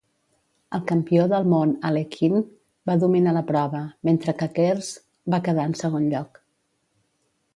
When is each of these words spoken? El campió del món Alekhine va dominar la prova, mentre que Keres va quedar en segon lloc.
El 0.77 0.81
campió 0.91 1.25
del 1.33 1.43
món 1.51 1.73
Alekhine 1.89 2.39
va 2.91 2.95
dominar 3.03 3.35
la 3.37 3.45
prova, 3.53 3.83
mentre 4.09 4.35
que 4.39 4.49
Keres 4.57 4.89
va 5.35 5.43
quedar 5.49 5.67
en 5.73 5.77
segon 5.85 6.09
lloc. 6.15 6.41